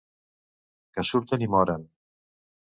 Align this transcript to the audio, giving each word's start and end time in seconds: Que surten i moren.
Que 0.97 1.05
surten 1.11 1.45
i 1.49 1.53
moren. 1.59 1.87